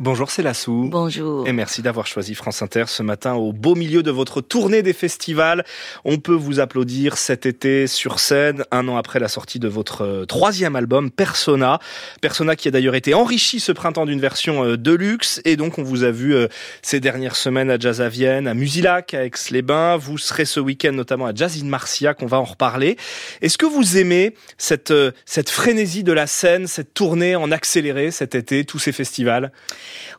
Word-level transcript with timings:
Bonjour, 0.00 0.28
c'est 0.28 0.42
Lassou. 0.42 0.88
Bonjour. 0.90 1.46
Et 1.46 1.52
merci 1.52 1.80
d'avoir 1.80 2.08
choisi 2.08 2.34
France 2.34 2.62
Inter 2.62 2.86
ce 2.88 3.04
matin 3.04 3.34
au 3.34 3.52
beau 3.52 3.76
milieu 3.76 4.02
de 4.02 4.10
votre 4.10 4.40
tournée 4.40 4.82
des 4.82 4.92
festivals. 4.92 5.64
On 6.04 6.18
peut 6.18 6.34
vous 6.34 6.58
applaudir 6.58 7.16
cet 7.16 7.46
été 7.46 7.86
sur 7.86 8.18
scène, 8.18 8.64
un 8.72 8.88
an 8.88 8.96
après 8.96 9.20
la 9.20 9.28
sortie 9.28 9.60
de 9.60 9.68
votre 9.68 10.02
euh, 10.02 10.24
troisième 10.24 10.74
album, 10.74 11.12
Persona. 11.12 11.78
Persona 12.20 12.56
qui 12.56 12.66
a 12.66 12.72
d'ailleurs 12.72 12.96
été 12.96 13.14
enrichi 13.14 13.60
ce 13.60 13.70
printemps 13.70 14.04
d'une 14.04 14.18
version 14.18 14.64
euh, 14.64 14.76
de 14.76 14.90
luxe. 14.90 15.40
Et 15.44 15.54
donc, 15.54 15.78
on 15.78 15.84
vous 15.84 16.02
a 16.02 16.10
vu 16.10 16.34
euh, 16.34 16.48
ces 16.82 16.98
dernières 16.98 17.36
semaines 17.36 17.70
à 17.70 17.78
Jazz 17.78 18.00
à 18.00 18.08
Vienne, 18.08 18.48
à 18.48 18.54
Musilac, 18.54 19.14
à 19.14 19.24
Aix-les-Bains. 19.24 19.96
Vous 19.96 20.18
serez 20.18 20.44
ce 20.44 20.58
week-end 20.58 20.90
notamment 20.90 21.26
à 21.26 21.34
Jazz 21.36 21.62
in 21.62 21.66
Marcia, 21.66 22.14
qu'on 22.14 22.26
va 22.26 22.40
en 22.40 22.44
reparler. 22.44 22.96
Est-ce 23.42 23.58
que 23.58 23.66
vous 23.66 23.96
aimez 23.96 24.34
cette, 24.58 24.92
cette 25.24 25.50
frénésie 25.50 26.02
de 26.02 26.12
la 26.12 26.26
scène, 26.26 26.66
cette 26.66 26.94
tournée 26.94 27.36
en 27.36 27.52
accéléré 27.52 28.10
cet 28.10 28.34
été, 28.34 28.64
tous 28.64 28.80
ces 28.80 28.90
festivals? 28.90 29.52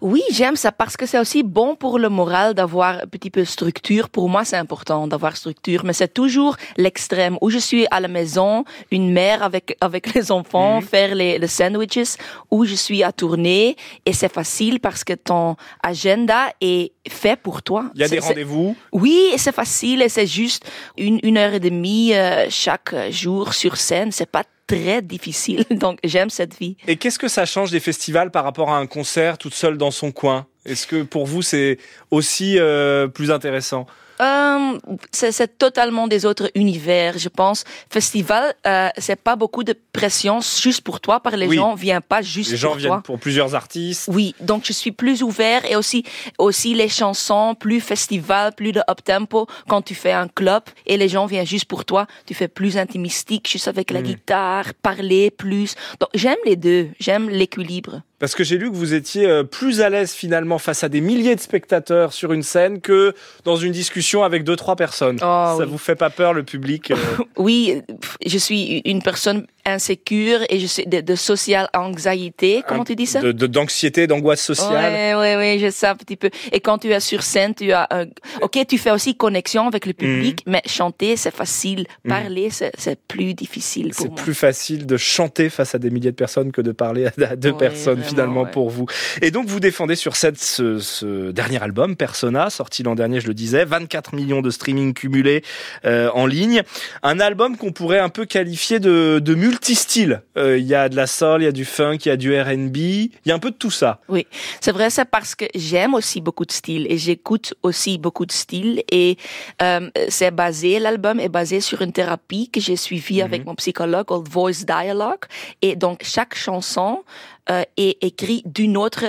Oui, 0.01 0.21
j'aime 0.31 0.55
ça 0.55 0.71
parce 0.71 0.97
que 0.97 1.05
c'est 1.05 1.19
aussi 1.19 1.43
bon 1.43 1.75
pour 1.75 1.99
le 1.99 2.09
moral 2.09 2.53
d'avoir 2.53 2.95
un 3.03 3.07
petit 3.07 3.29
peu 3.29 3.41
de 3.41 3.45
structure. 3.45 4.09
Pour 4.09 4.29
moi, 4.29 4.45
c'est 4.45 4.57
important 4.57 5.07
d'avoir 5.07 5.37
structure, 5.37 5.83
mais 5.85 5.93
c'est 5.93 6.13
toujours 6.13 6.57
l'extrême 6.77 7.37
où 7.41 7.49
je 7.49 7.57
suis 7.57 7.85
à 7.91 7.99
la 7.99 8.07
maison, 8.07 8.65
une 8.91 9.11
mère 9.11 9.43
avec 9.43 9.77
avec 9.81 10.13
les 10.13 10.31
enfants, 10.31 10.81
mhm. 10.81 10.87
faire 10.87 11.15
les, 11.15 11.37
les 11.39 11.47
sandwiches, 11.47 12.17
où 12.51 12.65
je 12.65 12.75
suis 12.75 13.03
à 13.03 13.11
tourner 13.11 13.75
et 14.05 14.13
c'est 14.13 14.31
facile 14.31 14.79
parce 14.79 15.03
que 15.03 15.13
ton 15.13 15.55
agenda 15.83 16.47
est 16.61 16.91
fait 17.07 17.39
pour 17.39 17.61
toi. 17.61 17.91
Il 17.95 18.01
y 18.01 18.03
a 18.03 18.07
des 18.07 18.19
rendez-vous? 18.19 18.75
Oui, 18.91 19.31
c'est 19.37 19.53
facile 19.53 20.01
et 20.01 20.09
c'est 20.09 20.27
juste 20.27 20.69
une, 20.97 21.19
une 21.23 21.37
heure 21.37 21.53
et 21.53 21.59
demie 21.59 22.13
euh, 22.13 22.47
chaque 22.49 22.93
jour 23.11 23.53
sur 23.53 23.77
scène. 23.77 24.11
C'est 24.11 24.29
pas 24.29 24.43
très 24.67 25.01
difficile. 25.01 25.65
Donc 25.71 25.99
j'aime 26.03 26.29
cette 26.29 26.57
vie. 26.57 26.77
Et 26.87 26.97
qu'est-ce 26.97 27.19
que 27.19 27.27
ça 27.27 27.45
change 27.45 27.71
des 27.71 27.79
festivals 27.79 28.31
par 28.31 28.43
rapport 28.43 28.71
à 28.71 28.77
un 28.77 28.87
concert 28.87 29.37
toute 29.37 29.53
seule 29.53 29.77
dans 29.77 29.91
son 29.91 30.11
coin? 30.11 30.47
Est-ce 30.65 30.87
que 30.87 31.03
pour 31.03 31.25
vous 31.25 31.41
c'est 31.41 31.77
aussi 32.11 32.57
euh, 32.57 33.07
plus 33.07 33.31
intéressant? 33.31 33.85
Euh, 34.21 34.77
c'est 35.11 35.57
totalement 35.57 36.07
des 36.07 36.25
autres 36.25 36.49
univers, 36.55 37.17
je 37.17 37.29
pense. 37.29 37.63
Festival, 37.89 38.53
euh, 38.65 38.89
c'est 38.97 39.15
pas 39.15 39.35
beaucoup 39.35 39.63
de 39.63 39.75
pression 39.93 40.39
juste 40.41 40.81
pour 40.81 40.99
toi, 40.99 41.19
par 41.19 41.35
les 41.35 41.51
gens 41.53 41.75
viennent 41.75 42.01
pas 42.01 42.21
juste 42.21 42.51
les 42.51 42.57
gens 42.57 42.69
pour 42.69 42.77
viennent 42.77 43.01
pour 43.01 43.19
plusieurs 43.19 43.55
artistes. 43.55 44.09
Oui, 44.11 44.35
donc 44.39 44.63
je 44.65 44.73
suis 44.73 44.91
plus 44.91 45.23
ouvert 45.23 45.65
et 45.65 45.75
aussi 45.75 46.03
aussi 46.37 46.73
les 46.73 46.89
chansons, 46.89 47.55
plus 47.55 47.81
festival, 47.81 48.53
plus 48.55 48.71
de 48.71 48.81
up 48.89 49.03
tempo. 49.03 49.47
Quand 49.67 49.81
tu 49.81 49.95
fais 49.95 50.11
un 50.11 50.27
club 50.27 50.63
et 50.85 50.97
les 50.97 51.09
gens 51.09 51.25
viennent 51.25 51.45
juste 51.45 51.65
pour 51.65 51.85
toi, 51.85 52.07
tu 52.25 52.33
fais 52.33 52.47
plus 52.47 52.77
intimistique, 52.77 53.49
juste 53.49 53.67
avec 53.67 53.91
la 53.91 54.01
mm. 54.01 54.03
guitare, 54.03 54.73
parler 54.81 55.31
plus. 55.31 55.75
Donc 55.99 56.09
j'aime 56.13 56.37
les 56.45 56.55
deux, 56.55 56.89
j'aime 56.99 57.29
l'équilibre. 57.29 58.01
Parce 58.25 58.33
que 58.33 58.43
j'ai 58.43 58.57
lu 58.57 58.71
que 58.71 58.75
vous 58.75 58.95
étiez 58.95 59.27
euh, 59.27 59.43
plus 59.43 59.81
à 59.81 59.89
l'aise 59.91 60.11
finalement 60.11 60.57
face 60.57 60.83
à 60.83 60.89
des 60.89 60.99
milliers 60.99 61.35
de 61.35 61.39
spectateurs 61.39 62.11
sur 62.11 62.33
une 62.33 62.41
scène 62.41 62.81
que 62.81 63.13
dans 63.43 63.55
une 63.55 63.71
discussion 63.71 64.23
avec 64.23 64.43
deux 64.43 64.55
trois 64.55 64.75
personnes. 64.75 65.17
Oh, 65.21 65.55
Ça 65.59 65.65
vous 65.67 65.77
fait 65.77 65.93
pas 65.93 66.09
peur 66.09 66.33
le 66.33 66.41
public 66.41 66.89
euh 66.89 66.95
Oui, 67.37 67.83
je 68.25 68.37
suis 68.39 68.81
une 68.83 69.03
personne 69.03 69.45
insécure 69.65 70.39
et 70.49 70.59
je 70.59 70.67
suis 70.67 70.85
de, 70.85 71.01
de 71.01 71.15
social 71.15 71.69
anxiety. 71.73 72.63
Comment 72.67 72.83
tu 72.83 72.95
dis 72.95 73.05
ça? 73.05 73.21
De 73.21 73.31
d'anxiété, 73.47 74.07
d'angoisse 74.07 74.41
sociale. 74.41 75.17
Oui, 75.17 75.35
oui, 75.35 75.35
oui, 75.37 75.59
je 75.59 75.69
sais 75.69 75.87
un 75.87 75.95
petit 75.95 76.15
peu. 76.15 76.29
Et 76.51 76.59
quand 76.59 76.79
tu 76.79 76.91
es 76.91 76.99
sur 76.99 77.23
scène, 77.23 77.53
tu 77.55 77.71
as 77.71 77.87
un... 77.91 78.05
ok, 78.41 78.59
tu 78.67 78.77
fais 78.77 78.91
aussi 78.91 79.15
connexion 79.15 79.67
avec 79.67 79.85
le 79.85 79.93
public, 79.93 80.45
mm. 80.45 80.51
mais 80.51 80.61
chanter 80.65 81.15
c'est 81.17 81.33
facile, 81.33 81.85
mm. 82.03 82.09
parler 82.09 82.49
c'est 82.49 82.99
plus 83.07 83.33
difficile. 83.33 83.91
C'est 83.93 84.13
plus 84.13 84.35
facile 84.35 84.85
de 84.85 84.97
chanter 84.97 85.49
face 85.49 85.75
à 85.75 85.79
des 85.79 85.89
milliers 85.89 86.11
de 86.11 86.15
personnes 86.15 86.51
que 86.51 86.61
de 86.61 86.71
parler 86.71 87.07
à 87.07 87.35
deux 87.35 87.53
personnes 87.53 88.03
finalement 88.03 88.45
pour 88.45 88.69
vous. 88.69 88.85
Et 89.21 89.31
donc 89.31 89.47
vous 89.47 89.59
défendez 89.59 89.95
sur 89.95 90.15
cette 90.15 90.37
ce, 90.37 90.79
ce 90.79 91.31
dernier 91.31 91.61
album 91.61 91.95
Persona, 91.95 92.49
sorti 92.49 92.83
l'an 92.83 92.95
dernier, 92.95 93.19
je 93.19 93.27
le 93.27 93.33
disais, 93.33 93.65
24 93.65 94.15
millions 94.15 94.41
de 94.41 94.49
streaming 94.49 94.93
cumulés 94.93 95.43
euh, 95.85 96.09
en 96.13 96.25
ligne, 96.25 96.63
un 97.03 97.19
album 97.19 97.57
qu'on 97.57 97.71
pourrait 97.71 97.99
un 97.99 98.09
peu 98.09 98.25
qualifier 98.25 98.79
de, 98.79 99.19
de 99.19 99.35
multi-style. 99.55 100.21
Euh, 100.37 100.57
il 100.57 100.65
y 100.65 100.75
a 100.75 100.89
de 100.89 100.95
la 100.95 101.07
soul, 101.07 101.41
il 101.41 101.45
y 101.45 101.47
a 101.47 101.51
du 101.51 101.65
funk, 101.65 101.97
il 102.05 102.09
y 102.09 102.11
a 102.11 102.17
du 102.17 102.37
R&B, 102.39 102.77
il 102.77 103.11
y 103.25 103.31
a 103.31 103.35
un 103.35 103.39
peu 103.39 103.51
de 103.51 103.55
tout 103.55 103.71
ça. 103.71 104.01
Oui, 104.09 104.27
c'est 104.59 104.71
vrai, 104.71 104.89
c'est 104.89 105.05
parce 105.05 105.33
que 105.33 105.45
j'aime 105.55 105.93
aussi 105.93 106.19
beaucoup 106.21 106.45
de 106.45 106.51
styles 106.51 106.85
et 106.89 106.97
j'écoute 106.97 107.53
aussi 107.63 107.97
beaucoup 107.97 108.25
de 108.25 108.31
styles 108.31 108.83
et 108.91 109.17
euh, 109.61 109.89
c'est 110.09 110.31
basé, 110.31 110.79
l'album 110.79 111.19
est 111.19 111.29
basé 111.29 111.61
sur 111.61 111.81
une 111.81 111.93
thérapie 111.93 112.49
que 112.49 112.59
j'ai 112.59 112.75
suivie 112.75 113.21
avec 113.21 113.41
mhm. 113.41 113.47
mon 113.47 113.55
psychologue, 113.55 114.07
called 114.07 114.27
Voice 114.27 114.65
Dialogue 114.65 115.25
et 115.61 115.75
donc 115.75 116.03
chaque 116.03 116.35
chanson 116.35 117.03
euh, 117.49 117.63
est 117.77 118.03
écrite 118.03 118.51
d'une 118.51 118.75
autre 118.75 119.05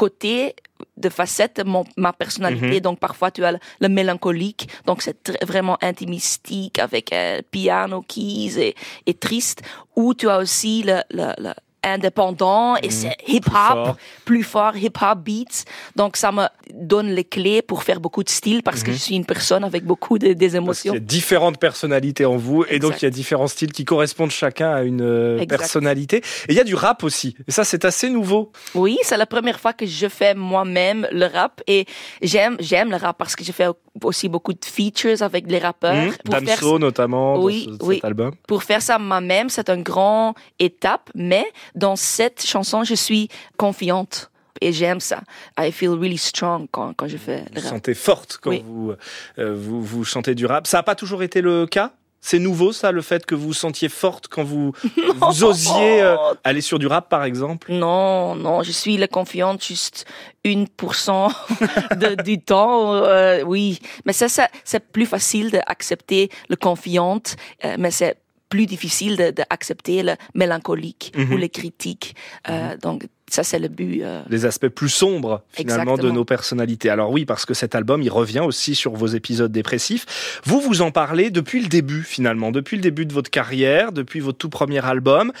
côté 0.00 0.54
de 0.96 1.10
facettes 1.10 1.60
mon, 1.66 1.84
ma 1.98 2.12
personnalité. 2.14 2.76
Mhm. 2.76 2.80
Donc 2.80 2.98
parfois 2.98 3.30
tu 3.30 3.44
as 3.44 3.52
le, 3.52 3.88
mélancolique, 3.88 4.66
donc 4.86 5.02
c'est 5.02 5.18
vraiment 5.44 5.76
intimistique 5.82 6.78
avec 6.78 7.12
euh, 7.12 7.42
piano, 7.50 8.00
keys 8.00 8.58
et, 8.58 8.74
et, 9.06 9.14
triste. 9.14 9.60
Ou 9.96 10.14
tu 10.14 10.30
as 10.30 10.38
aussi 10.38 10.82
le, 10.86 11.02
le 11.10 11.52
indépendant 11.82 12.76
et 12.76 12.86
mhm. 12.86 12.90
c'est 12.90 13.16
hip-hop, 13.26 13.96
plus 14.24 14.42
fort, 14.42 14.76
hip-hop 14.76 15.18
beats. 15.18 15.64
Donc 15.96 16.16
ça 16.16 16.32
me 16.32 16.46
donne 16.72 17.08
les 17.08 17.24
clés 17.24 17.62
pour 17.62 17.82
faire 17.82 18.00
beaucoup 18.00 18.22
de 18.22 18.28
styles 18.28 18.62
parce 18.62 18.82
que 18.82 18.90
mhm. 18.90 18.96
je 18.96 19.00
suis 19.00 19.14
une 19.16 19.24
personne 19.24 19.64
avec 19.64 19.84
beaucoup 19.84 20.18
de, 20.18 20.32
des 20.32 20.56
émotions. 20.56 20.92
il 20.92 20.96
y 20.96 20.98
a 20.98 21.00
différentes 21.00 21.58
personnalités 21.58 22.24
en 22.24 22.36
vous 22.36 22.64
et 22.68 22.78
donc 22.78 23.00
il 23.02 23.04
y 23.04 23.08
a 23.08 23.10
différents 23.10 23.48
styles 23.48 23.72
qui 23.72 23.84
correspondent 23.84 24.30
chacun 24.30 24.70
à 24.72 24.82
une 24.82 25.02
euh, 25.02 25.44
personnalité. 25.46 26.18
Et 26.48 26.52
il 26.52 26.54
y 26.54 26.60
a 26.60 26.64
du 26.64 26.74
rap 26.74 27.02
aussi. 27.04 27.36
Et 27.48 27.50
ça 27.50 27.64
c'est 27.64 27.84
assez 27.84 28.10
nouveau. 28.10 28.52
Oui, 28.74 28.98
c'est 29.02 29.16
la 29.16 29.26
première 29.26 29.60
fois 29.60 29.72
que 29.72 29.86
je 29.86 30.08
fais 30.08 30.34
moi-même 30.34 31.08
le 31.12 31.26
rap 31.26 31.62
et 31.66 31.86
j'aime 32.22 32.56
j'aime 32.60 32.90
le 32.90 32.96
rap 32.96 33.16
parce 33.18 33.36
que 33.36 33.44
je 33.44 33.52
fais 33.52 33.68
aussi 34.02 34.28
beaucoup 34.28 34.52
de 34.52 34.64
features 34.64 35.22
avec 35.22 35.50
les 35.50 35.58
rappeurs. 35.58 35.94
Mmh, 35.94 36.30
Damso 36.30 36.78
notamment 36.78 37.40
oui, 37.40 37.68
dans 37.78 37.86
oui. 37.86 37.96
cet 37.96 38.04
album. 38.04 38.32
Pour 38.46 38.62
faire 38.62 38.82
ça 38.82 38.98
moi-même, 38.98 39.48
c'est 39.48 39.68
une 39.68 39.82
grande 39.82 40.34
étape, 40.58 41.10
mais 41.14 41.44
dans 41.74 41.96
cette 41.96 42.44
chanson, 42.44 42.84
je 42.84 42.94
suis 42.94 43.28
confiante 43.56 44.30
et 44.60 44.72
j'aime 44.72 45.00
ça. 45.00 45.20
I 45.58 45.72
feel 45.72 45.90
really 45.90 46.18
strong 46.18 46.68
quand, 46.70 46.92
quand 46.94 47.08
je 47.08 47.16
fais 47.16 47.44
le 47.54 47.60
rap. 47.60 47.62
Vous 47.62 47.68
sentez 47.68 47.94
forte 47.94 48.38
quand 48.42 48.54
vous, 48.62 48.92
euh, 49.38 49.54
vous, 49.54 49.82
vous 49.82 50.04
chantez 50.04 50.34
du 50.34 50.46
rap. 50.46 50.66
Ça 50.66 50.78
n'a 50.78 50.82
pas 50.82 50.94
toujours 50.94 51.22
été 51.22 51.40
le 51.40 51.66
cas? 51.66 51.92
C'est 52.22 52.38
nouveau 52.38 52.70
ça, 52.72 52.92
le 52.92 53.00
fait 53.00 53.24
que 53.24 53.34
vous 53.34 53.46
vous 53.46 53.54
sentiez 53.54 53.88
forte 53.88 54.28
quand 54.28 54.44
vous, 54.44 54.72
vous 55.16 55.44
osiez 55.44 56.02
euh, 56.02 56.16
aller 56.44 56.60
sur 56.60 56.78
du 56.78 56.86
rap 56.86 57.08
par 57.08 57.24
exemple? 57.24 57.72
Non, 57.72 58.34
non, 58.34 58.62
je 58.62 58.72
suis 58.72 58.98
la 58.98 59.08
confiante 59.08 59.64
juste 59.64 60.04
une 60.44 60.68
pour 60.68 60.96
cent 60.96 61.28
du 62.24 62.38
temps, 62.38 62.92
euh, 62.94 63.42
oui. 63.42 63.78
Mais 64.04 64.12
ça, 64.12 64.28
ça 64.28 64.48
c'est 64.64 64.80
plus 64.80 65.06
facile 65.06 65.50
d'accepter 65.50 66.28
le 66.50 66.56
confiante, 66.56 67.36
mais 67.78 67.90
c'est 67.90 68.18
plus 68.50 68.66
difficile 68.66 69.16
d'accepter 69.16 70.02
le 70.02 70.16
mélancolique 70.34 71.12
ou 71.16 71.20
mhm. 71.20 71.38
les 71.38 71.48
critiques. 71.48 72.14
Euh, 72.50 72.72
mhm. 72.72 72.78
donc 72.78 73.06
ça 73.32 73.42
c'est 73.42 73.58
le 73.58 73.68
but. 73.68 74.02
Euh... 74.02 74.22
Les 74.28 74.44
aspects 74.44 74.68
plus 74.68 74.88
sombres 74.88 75.42
finalement 75.52 75.96
de 75.96 76.10
nos 76.10 76.24
personnalités. 76.24 76.90
Alors 76.90 77.10
oui, 77.10 77.24
parce 77.24 77.44
que 77.44 77.54
cet 77.54 77.74
album, 77.74 78.02
il 78.02 78.10
revient 78.10 78.40
aussi 78.40 78.74
sur 78.74 78.92
vos 78.92 79.06
épisodes 79.06 79.52
dépressifs. 79.52 80.40
Vous 80.44 80.60
vous 80.60 80.82
en 80.82 80.90
parlez 80.90 81.30
depuis 81.30 81.60
le 81.60 81.68
début 81.68 82.02
finalement, 82.02 82.50
depuis 82.50 82.76
le 82.76 82.82
début 82.82 83.06
de 83.06 83.12
votre 83.12 83.30
carrière, 83.30 83.92
depuis 83.92 84.20
votre 84.20 84.38
tout 84.38 84.48
premier 84.48 84.84
album. 84.84 85.32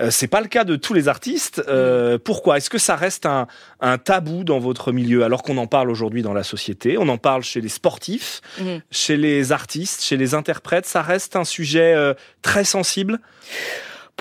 Euh, 0.00 0.10
c'est 0.10 0.28
pas 0.28 0.40
le 0.40 0.48
cas 0.48 0.64
de 0.64 0.76
tous 0.76 0.94
les 0.94 1.08
artistes. 1.08 1.62
Euh, 1.68 2.18
pourquoi? 2.22 2.56
Est-ce 2.56 2.70
que 2.70 2.78
ça 2.78 2.96
reste 2.96 3.26
un, 3.26 3.46
un, 3.80 3.98
tabou 3.98 4.44
dans 4.44 4.58
votre 4.58 4.92
milieu 4.92 5.24
alors 5.24 5.42
qu'on 5.42 5.58
en 5.58 5.66
parle 5.66 5.90
aujourd'hui 5.90 6.22
dans 6.22 6.34
la 6.34 6.44
société? 6.44 6.96
On 6.98 7.08
en 7.08 7.18
parle 7.18 7.42
chez 7.42 7.60
les 7.60 7.68
sportifs, 7.68 8.40
mhm. 8.60 8.80
chez 8.90 9.16
les 9.16 9.52
artistes, 9.52 10.02
chez 10.02 10.16
les 10.16 10.34
interprètes. 10.34 10.86
Ça 10.86 11.02
reste 11.02 11.36
un 11.36 11.44
sujet 11.44 11.94
euh, 11.94 12.14
très 12.42 12.64
sensible? 12.64 13.20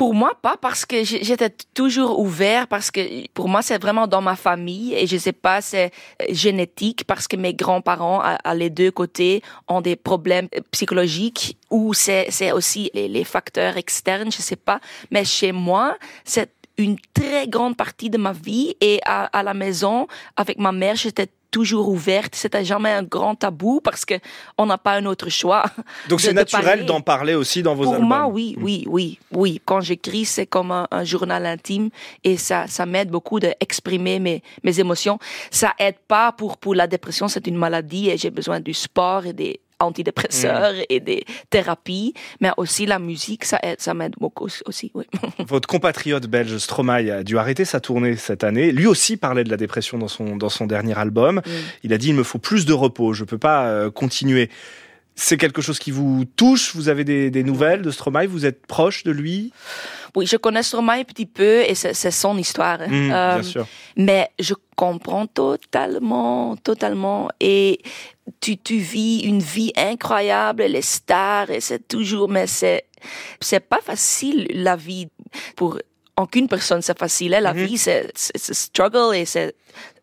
Pour 0.01 0.15
moi, 0.15 0.31
pas 0.41 0.57
parce 0.57 0.83
que 0.83 1.03
j'étais 1.03 1.51
toujours 1.75 2.17
ouvert, 2.17 2.67
parce 2.67 2.89
que 2.89 3.27
pour 3.35 3.47
moi, 3.47 3.61
c'est 3.61 3.79
vraiment 3.79 4.07
dans 4.07 4.19
ma 4.19 4.35
famille 4.35 4.95
et 4.95 5.05
je 5.05 5.15
sais 5.15 5.31
pas, 5.31 5.61
c'est 5.61 5.91
euh, 6.23 6.25
génétique 6.31 7.03
parce 7.05 7.27
que 7.27 7.35
mes 7.37 7.53
grands-parents, 7.53 8.19
à, 8.19 8.55
les 8.55 8.71
deux 8.71 8.89
côtés, 8.89 9.43
ont 9.67 9.79
des 9.79 9.95
problèmes 9.95 10.47
euh, 10.55 10.61
psychologiques 10.71 11.55
ou 11.69 11.93
c'est 11.93 12.51
aussi 12.51 12.89
les, 12.95 13.23
facteurs 13.23 13.77
externes, 13.77 14.31
je 14.31 14.41
sais 14.41 14.55
pas. 14.55 14.79
Mais 15.11 15.23
chez 15.23 15.51
moi, 15.51 15.95
c'est 16.25 16.49
une 16.79 16.97
très 17.13 17.47
grande 17.47 17.77
partie 17.77 18.09
de 18.09 18.17
ma 18.17 18.31
vie 18.31 18.73
et 18.81 19.01
à 19.05 19.43
la 19.43 19.53
maison, 19.53 20.07
avec 20.35 20.57
ma 20.57 20.71
mère, 20.71 20.95
j'étais 20.95 21.27
toujours 21.51 21.89
ouverte. 21.89 22.33
C'était 22.33 22.65
jamais 22.65 22.91
un 22.91 23.03
grand 23.03 23.35
tabou 23.35 23.81
parce 23.81 24.05
que 24.05 24.15
on 24.57 24.65
n'a 24.65 24.77
pas 24.77 24.93
un 24.93 25.05
autre 25.05 25.29
choix. 25.29 25.65
Donc 26.09 26.21
c'est 26.21 26.33
naturel 26.33 26.85
d'en 26.85 27.01
parler 27.01 27.35
aussi 27.35 27.61
dans 27.61 27.75
vos 27.75 27.83
Pour 27.83 27.93
albums. 27.93 28.09
Pour 28.09 28.17
moi, 28.17 28.27
oui, 28.27 28.55
oui, 28.59 28.85
oui, 28.87 29.19
oui. 29.31 29.61
Quand 29.65 29.81
j'écris, 29.81 30.25
c'est 30.25 30.47
comme 30.47 30.71
un, 30.71 31.03
journal 31.03 31.45
intime 31.45 31.89
et 32.23 32.37
ça, 32.37 32.67
ça 32.67 32.85
m'aide 32.85 33.09
beaucoup 33.09 33.39
d'exprimer 33.39 34.19
mes, 34.19 34.41
mes 34.63 34.79
émotions. 34.79 35.19
Ça 35.49 35.73
aide 35.77 35.97
pas 36.07 36.31
pour 36.31 36.57
pour 36.57 36.73
la 36.75 36.87
dépression, 36.87 37.27
c'est 37.27 37.47
une 37.47 37.57
maladie 37.57 38.09
et 38.09 38.17
j'ai 38.17 38.29
besoin 38.31 38.59
du 38.59 38.73
sport 38.73 39.25
et 39.25 39.33
des 39.33 39.59
antidépresseurs 39.81 40.73
et 40.89 40.99
des 40.99 41.25
thérapies, 41.49 42.13
mais 42.39 42.51
aussi 42.57 42.85
la 42.85 42.99
musique, 42.99 43.45
ça 43.45 43.59
aide, 43.63 43.81
ça 43.81 43.93
m'aide 43.93 44.13
beaucoup 44.19 44.47
aussi. 44.65 44.91
Oui. 44.93 45.05
Votre 45.47 45.67
compatriote 45.67 46.27
belge 46.27 46.57
Stromae 46.57 47.09
a 47.11 47.23
dû 47.23 47.37
arrêter 47.37 47.65
sa 47.65 47.79
tournée 47.79 48.15
cette 48.15 48.43
année. 48.43 48.71
Lui 48.71 48.87
aussi 48.87 49.17
parlait 49.17 49.43
de 49.43 49.49
la 49.49 49.57
dépression 49.57 49.97
dans 49.97 50.07
son 50.07 50.35
dans 50.35 50.49
son 50.49 50.67
dernier 50.67 50.97
album. 50.97 51.37
Mm. 51.37 51.49
Il 51.83 51.93
a 51.93 51.97
dit 51.97 52.09
il 52.09 52.15
me 52.15 52.23
faut 52.23 52.39
plus 52.39 52.65
de 52.65 52.73
repos, 52.73 53.13
je 53.13 53.23
peux 53.23 53.37
pas 53.37 53.65
euh, 53.65 53.91
continuer. 53.91 54.49
C'est 55.23 55.37
quelque 55.37 55.61
chose 55.61 55.77
qui 55.77 55.91
vous 55.91 56.25
touche? 56.25 56.75
Vous 56.75 56.89
avez 56.89 57.03
des, 57.03 57.29
des 57.29 57.43
nouvelles 57.43 57.83
de 57.83 57.91
Stromae? 57.91 58.25
Vous 58.25 58.43
êtes 58.47 58.65
proche 58.65 59.03
de 59.03 59.11
lui? 59.11 59.53
Oui, 60.15 60.25
je 60.25 60.35
connais 60.35 60.63
Stromae 60.63 60.93
un 61.01 61.03
petit 61.03 61.27
peu 61.27 61.61
et 61.61 61.75
c'est 61.75 61.93
son 62.11 62.37
histoire. 62.39 62.79
Mmh, 62.79 63.11
Euh, 63.11 63.33
Bien 63.35 63.43
sûr. 63.43 63.67
mais 63.95 64.29
je 64.39 64.55
comprends 64.75 65.27
totalement, 65.27 66.55
totalement. 66.57 67.29
Et 67.39 67.81
tu, 68.39 68.57
tu 68.57 68.77
vis 68.77 69.19
une 69.19 69.41
vie 69.43 69.71
incroyable, 69.77 70.63
les 70.63 70.81
stars, 70.81 71.51
et 71.51 71.61
c'est 71.61 71.87
toujours, 71.87 72.27
mais 72.27 72.47
c'est, 72.47 72.85
c'est 73.39 73.59
pas 73.59 73.79
facile, 73.81 74.47
la 74.55 74.75
vie, 74.75 75.07
pour 75.55 75.77
aucune 76.17 76.47
personne, 76.47 76.81
c'est 76.81 76.97
facile. 76.97 77.35
hein. 77.35 77.41
La 77.41 77.53
Mhm. 77.53 77.65
vie, 77.65 77.77
c'est 77.77 78.11
struggle 78.15 79.15
et 79.15 79.25
c'est 79.25 79.55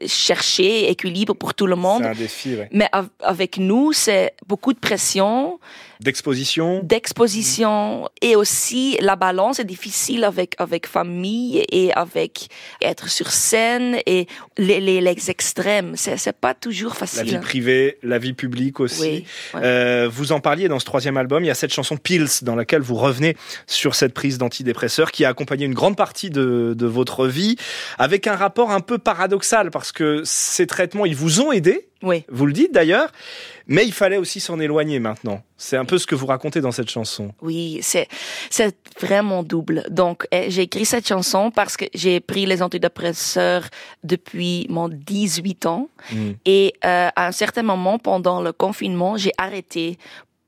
chercher 0.07 0.89
équilibre 0.91 1.35
pour 1.35 1.55
tout 1.55 1.67
le 1.67 1.77
monde. 1.77 2.03
C'est 2.03 2.09
un 2.09 2.15
défi, 2.15 2.55
ouais. 2.57 2.69
Mais 2.73 2.89
av- 2.93 3.09
avec 3.23 3.59
nous, 3.59 3.93
c'est 3.93 4.35
beaucoup 4.47 4.73
de 4.73 4.79
pression, 4.79 5.59
D'exposition. 6.01 6.81
d'exposition 6.85 8.09
et 8.23 8.37
aussi 8.37 8.97
la 9.01 9.17
balance 9.17 9.59
est 9.59 9.65
difficile 9.65 10.23
avec 10.25 10.55
avec 10.59 10.87
famille 10.87 11.65
et 11.73 11.93
avec 11.95 12.49
être 12.81 13.09
sur 13.09 13.31
scène 13.33 13.97
et 14.07 14.27
les 14.57 14.79
les, 14.81 15.01
les 15.01 15.31
extrêmes 15.31 15.95
c'est 15.97 16.33
pas 16.33 16.55
toujours 16.55 16.91
La 16.93 16.97
facile. 17.07 17.25
vie 17.25 17.39
privée, 17.39 17.99
la 18.05 18.19
vie 18.19 18.33
publique 18.33 18.79
aussi. 18.81 19.01
Oui, 19.01 19.25
ouais. 19.55 19.61
Euh, 19.65 20.09
vous 20.11 20.31
en 20.33 20.39
parliez 20.41 20.69
dans 20.69 20.79
ce 20.79 20.85
troisième 20.85 21.17
album, 21.17 21.43
il 21.45 21.49
y 21.49 21.51
a 21.51 21.55
cette 21.55 21.73
chanson 21.73 21.97
Pills 21.97 22.29
dans 22.43 22.55
laquelle 22.55 22.81
vous 22.83 22.95
revenez 22.95 23.37
sur 23.67 23.95
cette 23.97 24.15
prise 24.15 24.39
d'antidépresseurs 24.39 25.11
qui 25.11 25.25
a 25.25 25.29
accompagné 25.31 25.65
une 25.67 25.75
grande 25.75 25.97
partie 25.97 26.31
de, 26.31 26.75
de 26.77 26.87
votre 26.87 27.27
vie 27.27 27.57
avec 27.99 28.27
un 28.29 28.37
rapport 28.37 28.71
un 28.71 28.81
peu 28.81 28.99
paradoxal 28.99 29.71
parce 29.73 29.88
que 29.93 30.23
ces 30.25 30.67
traitements, 30.67 31.07
ils 31.07 31.15
vous 31.17 31.41
ont 31.41 31.53
aidé, 31.53 31.89
Oui. 32.03 32.25
vous 32.29 32.47
le 32.47 32.53
dites 32.53 32.73
d'ailleurs, 32.73 33.11
mais 33.67 33.85
il 33.85 33.93
fallait 33.93 34.17
aussi 34.17 34.41
s'en 34.41 34.59
éloigner 34.61 34.99
maintenant. 34.99 35.43
C'est 35.57 35.77
un 35.77 35.85
peu 35.85 35.99
ce 35.99 36.07
que 36.07 36.15
vous 36.15 36.27
racontez 36.27 36.61
dans 36.61 36.73
cette 36.73 36.89
chanson. 36.91 37.33
Oui, 37.43 37.79
c'est 37.83 38.09
c'est 38.51 38.77
vraiment 39.01 39.43
double. 39.43 39.85
Donc 39.91 40.27
eh, 40.33 40.51
j'ai 40.51 40.63
écrit 40.63 40.85
cette 40.85 41.07
chanson 41.07 41.51
parce 41.51 41.77
que 41.77 41.85
j'ai 41.95 42.21
pris 42.21 42.47
les 42.47 42.63
antidépresseurs 42.63 43.69
depuis 44.05 44.67
mon 44.71 44.89
18 44.89 45.67
ans 45.67 45.89
Mm. 46.13 46.31
et 46.47 46.75
euh, 46.85 47.09
à 47.15 47.27
un 47.27 47.33
certain 47.33 47.63
moment 47.63 47.99
pendant 47.99 48.41
le 48.41 48.53
confinement, 48.53 49.17
j'ai 49.17 49.33
arrêté 49.37 49.99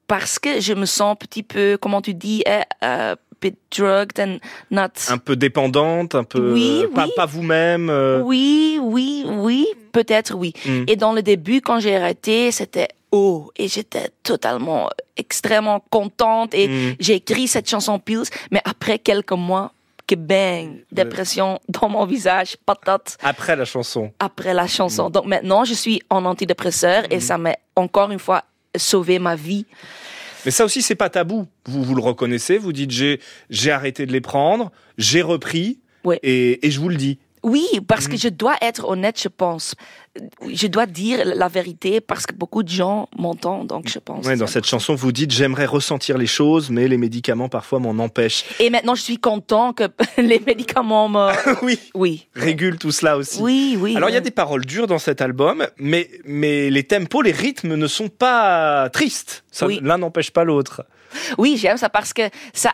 parce 0.06 0.38
que 0.38 0.60
je 0.60 0.72
me 0.74 0.86
sens 0.86 1.12
un 1.12 1.16
petit 1.16 1.42
peu 1.42 1.76
comment 1.80 2.00
tu 2.00 2.14
dis 2.14 2.42
eh, 2.46 2.62
euh, 2.84 3.14
bit 3.40 3.56
drugged 3.76 4.18
and 4.20 4.38
not 4.70 4.90
Un 5.08 5.18
peu 5.18 5.36
dépendante, 5.36 6.14
un 6.14 6.24
peu 6.24 6.52
Oui, 6.52 6.82
euh, 6.84 6.88
pas, 6.94 7.06
oui. 7.06 7.12
pas 7.16 7.26
vous-même. 7.26 7.88
euh, 7.90 8.20
Oui, 8.22 8.78
oui, 8.82 9.24
oui, 9.26 9.66
peut-être 9.92 10.34
oui. 10.34 10.52
Mm. 10.66 10.84
Et 10.88 10.96
dans 10.96 11.12
le 11.12 11.22
début, 11.22 11.60
quand 11.60 11.80
j'ai 11.80 11.96
arrêté, 11.96 12.50
c'était 12.52 12.88
oh, 13.12 13.50
et 13.56 13.66
j'étais 13.68 14.10
totalement, 14.22 14.88
extrêmement 15.16 15.80
contente 15.90 16.54
et 16.54 16.68
Mm. 16.68 16.94
j'ai 17.00 17.14
écrit 17.14 17.48
cette 17.48 17.68
chanson 17.68 17.98
Pills, 17.98 18.24
mais 18.50 18.60
après 18.64 18.98
quelques 18.98 19.32
mois, 19.32 19.72
que 20.06 20.14
bang, 20.16 20.84
dépression 20.90 21.60
dans 21.68 21.88
mon 21.88 22.04
visage, 22.04 22.56
patate, 22.66 23.16
Après 23.22 23.54
la 23.54 23.64
chanson. 23.64 24.12
après 24.18 24.54
la 24.54 24.66
chanson. 24.66 25.08
Mm. 25.08 25.12
Donc 25.12 25.26
maintenant, 25.26 25.64
je 25.64 25.74
suis 25.74 26.02
en 26.10 26.24
antidépresseur 26.24 27.04
et 27.10 27.20
ça 27.20 27.38
m'a 27.38 27.54
encore 27.76 28.10
une 28.10 28.18
fois 28.18 28.42
sauvé 28.76 29.18
ma 29.18 29.34
vie. 29.36 29.66
Mais 30.44 30.50
ça 30.50 30.64
aussi, 30.64 30.82
c'est 30.82 30.94
pas 30.94 31.10
tabou. 31.10 31.46
Vous 31.66 31.82
vous 31.82 31.94
le 31.94 32.02
reconnaissez, 32.02 32.58
vous 32.58 32.72
dites 32.72 32.90
j'ai 32.90 33.70
arrêté 33.70 34.06
de 34.06 34.12
les 34.12 34.20
prendre, 34.20 34.70
j'ai 34.98 35.22
repris, 35.22 35.80
Ouais. 36.04 36.18
et, 36.22 36.66
et 36.66 36.70
je 36.70 36.80
vous 36.80 36.88
le 36.88 36.96
dis. 36.96 37.18
Oui, 37.42 37.66
parce 37.88 38.06
que 38.08 38.16
je 38.18 38.28
dois 38.28 38.54
être 38.60 38.86
honnête, 38.86 39.18
je 39.20 39.28
pense. 39.28 39.74
Je 40.48 40.66
dois 40.66 40.86
dire 40.86 41.20
la 41.24 41.46
vérité 41.46 42.00
parce 42.00 42.26
que 42.26 42.34
beaucoup 42.34 42.64
de 42.64 42.68
gens 42.68 43.08
m'entendent, 43.16 43.68
donc 43.68 43.88
je 43.88 44.00
pense. 44.00 44.26
Que 44.26 44.34
dans 44.36 44.48
cette 44.48 44.66
chanson, 44.66 44.96
vous 44.96 45.12
dites 45.12 45.30
j'aimerais 45.30 45.66
ressentir 45.66 46.18
les 46.18 46.26
choses, 46.26 46.68
mais 46.68 46.88
les 46.88 46.96
médicaments 46.96 47.48
parfois 47.48 47.78
m'en 47.78 47.90
empêchent. 48.02 48.44
Et 48.58 48.70
maintenant, 48.70 48.96
je 48.96 49.02
suis 49.02 49.18
content 49.18 49.72
que 49.72 49.84
les 50.18 50.40
médicaments 50.40 51.08
me... 51.08 51.30
oui, 51.64 51.78
Oui. 51.94 52.26
régule 52.34 52.76
tout 52.78 52.90
cela 52.90 53.16
aussi. 53.16 53.40
Oui, 53.40 53.76
oui. 53.80 53.96
Alors 53.96 54.08
il 54.08 54.12
y 54.12 54.16
a 54.16 54.18
oui. 54.18 54.24
des 54.24 54.30
paroles 54.32 54.64
dures 54.66 54.88
dans 54.88 54.98
cet 54.98 55.20
album, 55.20 55.66
mais 55.78 56.10
mais 56.24 56.70
les 56.70 56.82
tempos, 56.82 57.22
les 57.22 57.32
rythmes 57.32 57.76
ne 57.76 57.86
sont 57.86 58.08
pas 58.08 58.90
tristes. 58.90 59.44
Oui. 59.62 59.78
L'un 59.82 59.98
n'empêche 59.98 60.32
pas 60.32 60.42
l'autre. 60.42 60.84
Oui, 61.38 61.56
j'aime 61.56 61.76
ça 61.76 61.88
parce 61.88 62.12
que 62.12 62.22
ça 62.52 62.72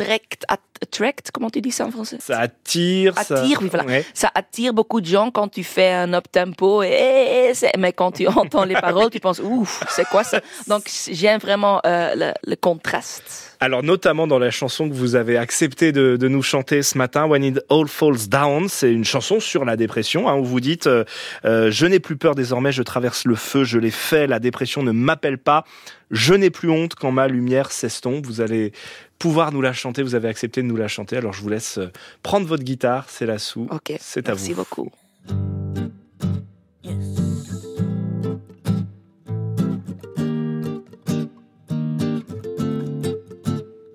attract, 0.00 0.44
attract, 0.80 1.30
comment 1.32 1.50
tu 1.50 1.60
dis 1.60 1.70
ça 1.72 1.86
en 1.86 1.90
français? 1.90 2.18
Ça 2.20 2.38
attire. 2.40 3.14
ça- 3.18 3.40
Attire, 3.42 3.58
oui, 3.62 3.68
voilà. 3.70 3.86
Ouais. 3.86 4.04
Ça 4.14 4.30
attire 4.34 4.72
beaucoup 4.72 5.00
de 5.00 5.06
gens 5.06 5.30
quand 5.30 5.48
tu 5.48 5.64
fais 5.64 5.90
un 5.92 6.12
up 6.14 6.24
tempo 6.30 6.82
et, 6.82 7.52
mais 7.78 7.92
quand 7.92 8.12
tu 8.12 8.26
entends 8.28 8.64
les 8.64 8.74
paroles, 8.74 9.10
tu 9.10 9.20
penses 9.20 9.40
ouf, 9.40 9.82
c'est 9.90 10.06
quoi 10.06 10.24
ça? 10.24 10.40
Donc 10.66 10.88
j'aime 11.10 11.40
vraiment 11.40 11.80
euh, 11.86 12.14
le, 12.14 12.32
le 12.50 12.56
contraste. 12.56 13.56
Alors 13.60 13.82
notamment 13.82 14.28
dans 14.28 14.38
la 14.38 14.52
chanson 14.52 14.88
que 14.88 14.94
vous 14.94 15.16
avez 15.16 15.36
accepté 15.36 15.90
de, 15.90 16.16
de 16.16 16.28
nous 16.28 16.42
chanter 16.42 16.82
ce 16.82 16.96
matin, 16.96 17.26
When 17.26 17.42
It 17.42 17.60
All 17.70 17.88
Falls 17.88 18.28
Down, 18.28 18.68
c'est 18.68 18.92
une 18.92 19.04
chanson 19.04 19.40
sur 19.40 19.64
la 19.64 19.76
dépression 19.76 20.28
hein, 20.28 20.36
où 20.36 20.44
vous 20.44 20.60
dites 20.60 20.86
euh, 20.86 21.04
euh, 21.44 21.70
je 21.72 21.86
n'ai 21.86 21.98
plus 21.98 22.16
peur 22.16 22.36
désormais, 22.36 22.70
je 22.70 22.82
traverse 22.84 23.24
le 23.24 23.34
feu, 23.34 23.64
je 23.64 23.78
l'ai 23.78 23.90
fait, 23.90 24.28
la 24.28 24.38
dépression 24.38 24.82
ne 24.84 24.92
m'appelle 24.92 25.38
pas, 25.38 25.64
je 26.12 26.34
n'ai 26.34 26.50
plus 26.50 26.70
honte 26.70 26.94
quand 26.94 27.10
ma 27.10 27.26
lumière 27.26 27.72
s'estompe. 27.72 28.24
Vous 28.26 28.40
allez 28.40 28.72
pouvoir 29.18 29.52
nous 29.52 29.60
la 29.60 29.72
chanter, 29.72 30.02
vous 30.02 30.14
avez 30.14 30.28
accepté 30.28 30.62
de 30.62 30.66
nous 30.66 30.76
la 30.76 30.88
chanter, 30.88 31.16
alors 31.16 31.32
je 31.32 31.42
vous 31.42 31.48
laisse 31.48 31.78
euh, 31.78 31.90
prendre 32.22 32.46
votre 32.46 32.62
guitare, 32.64 33.06
c'est 33.08 33.26
la 33.26 33.38
sous, 33.38 33.66
Ok. 33.70 33.92
c'est 34.00 34.28
à 34.28 34.32
Merci 34.32 34.52
vous. 34.52 34.56
beaucoup. 34.64 34.90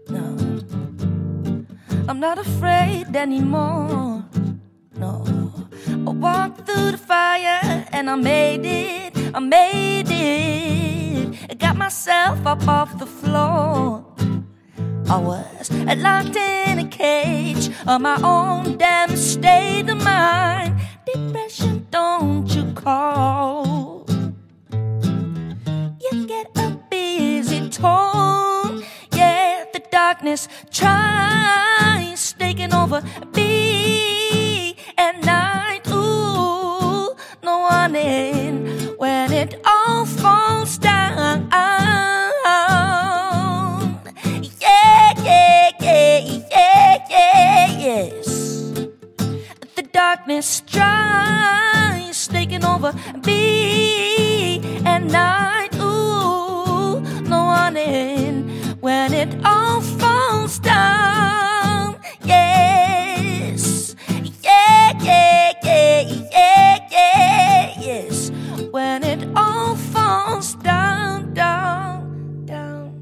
No. 0.09 0.35
I'm 2.07 2.19
not 2.19 2.37
afraid 2.37 3.15
anymore. 3.15 4.23
No. 4.97 5.23
I 5.87 6.09
walked 6.09 6.65
through 6.65 6.91
the 6.91 6.97
fire 6.97 7.85
and 7.91 8.09
I 8.09 8.15
made 8.15 8.65
it. 8.65 9.17
I 9.33 9.39
made 9.39 10.09
it. 10.09 11.37
I 11.49 11.53
got 11.55 11.75
myself 11.77 12.45
up 12.45 12.67
off 12.67 12.97
the 12.99 13.05
floor. 13.05 14.05
I 15.13 15.17
was 15.17 15.69
locked 15.69 16.35
in 16.35 16.79
a 16.79 16.87
cage 16.87 17.69
of 17.85 18.01
my 18.01 18.19
own 18.23 18.79
damn 18.79 19.15
state 19.15 19.87
of 19.87 20.03
mind. 20.03 20.73
Depression, 21.05 21.85
don't 21.91 22.49
you 22.49 22.73
call? 22.73 24.07
You 24.71 26.25
get 26.25 26.49
a 26.55 26.79
busy 26.89 27.69
tone. 27.69 28.83
Yeah, 29.13 29.65
the 29.71 29.83
darkness 29.91 30.47
tries 30.71 31.12
me 53.25 54.59
at 54.85 55.03
night. 55.03 55.73
Ooh, 55.75 56.99
no 57.27 57.45
one 57.45 57.77
in 57.77 58.49
when 58.81 59.13
it 59.13 59.33
all 59.45 59.52